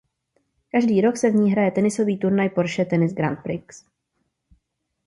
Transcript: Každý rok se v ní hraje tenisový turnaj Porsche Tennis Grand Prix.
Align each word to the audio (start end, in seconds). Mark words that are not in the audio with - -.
Každý 0.71 1.01
rok 1.01 1.17
se 1.17 1.29
v 1.31 1.35
ní 1.35 1.51
hraje 1.51 1.71
tenisový 1.71 2.17
turnaj 2.17 2.49
Porsche 2.49 2.85
Tennis 2.85 3.13
Grand 3.13 3.39
Prix. 3.43 3.63